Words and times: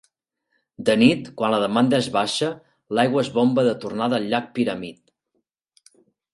De 0.87 0.95
nit, 1.01 1.29
quan 1.41 1.53
la 1.55 1.59
demanda 1.65 1.99
és 2.05 2.09
baixa, 2.17 2.49
l'aigua 2.99 3.23
es 3.27 3.31
bomba 3.37 3.69
de 3.71 3.77
tornada 3.87 4.21
al 4.21 4.29
llac 4.35 4.51
Pyramid. 4.59 5.91